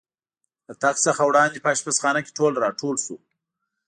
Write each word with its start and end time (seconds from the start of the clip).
له 0.67 0.73
تګ 0.83 0.95
څخه 1.05 1.21
وړاندې 1.29 1.57
په 1.61 1.69
اشپزخانه 1.73 2.19
کې 2.25 2.35
ټول 2.37 2.53
را 2.63 2.69
ټول 2.79 2.95
شو. 3.03 3.15